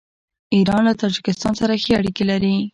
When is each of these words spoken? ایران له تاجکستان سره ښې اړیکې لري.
ایران 0.55 0.81
له 0.87 0.93
تاجکستان 1.01 1.53
سره 1.61 1.73
ښې 1.83 1.93
اړیکې 1.99 2.23
لري. 2.31 2.55